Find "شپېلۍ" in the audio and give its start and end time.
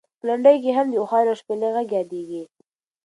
1.41-1.69